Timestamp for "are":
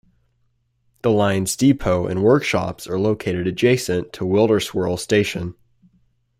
2.87-2.97